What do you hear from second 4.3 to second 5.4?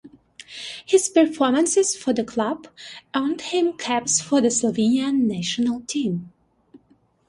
the Slovenian